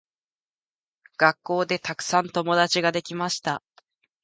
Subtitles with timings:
[1.17, 3.61] 学校でたくさん友達ができました。